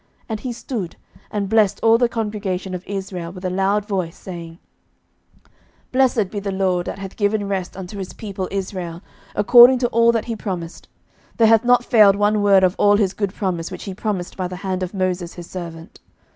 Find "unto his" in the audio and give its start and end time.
7.77-8.11